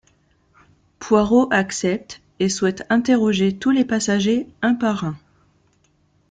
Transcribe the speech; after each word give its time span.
Poirot 0.97 1.49
accepte 1.53 2.21
et 2.39 2.49
souhaite 2.49 2.87
interroger 2.89 3.55
tous 3.59 3.69
les 3.69 3.85
passagers 3.85 4.47
un 4.63 4.73
par 4.73 5.03
un. 5.03 5.15